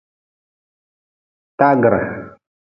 Taagre. 1.57 2.03